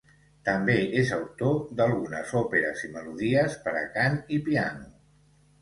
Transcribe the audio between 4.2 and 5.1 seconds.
i piano.